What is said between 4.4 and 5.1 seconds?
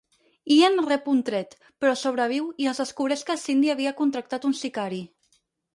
un sicari.